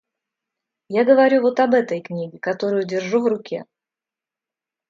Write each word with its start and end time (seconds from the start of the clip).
Я 0.89 1.05
говорю 1.05 1.43
вот 1.43 1.59
об 1.59 1.75
этой 1.75 2.01
книге, 2.01 2.39
которую 2.39 2.87
держу 2.87 3.21
в 3.21 3.27
руке. 3.27 3.65